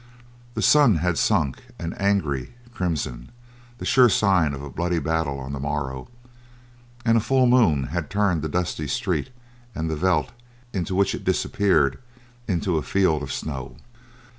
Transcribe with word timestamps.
The 0.55 0.63
sun 0.63 0.95
had 0.95 1.19
sunk 1.19 1.61
an 1.77 1.93
angry 1.93 2.55
crimson, 2.73 3.29
the 3.77 3.85
sure 3.85 4.09
sign 4.09 4.55
of 4.55 4.63
a 4.63 4.69
bloody 4.71 4.97
battle 4.97 5.37
on 5.37 5.53
the 5.53 5.59
morrow, 5.59 6.07
and 7.05 7.17
a 7.19 7.21
full 7.21 7.45
moon 7.45 7.83
had 7.83 8.09
turned 8.09 8.41
the 8.41 8.49
dusty 8.49 8.87
street 8.87 9.29
and 9.75 9.91
the 9.91 9.95
veldt 9.95 10.31
into 10.73 10.95
which 10.95 11.13
it 11.13 11.23
disappeared 11.23 11.99
into 12.47 12.77
a 12.77 12.81
field 12.81 13.21
of 13.21 13.31
snow. 13.31 13.75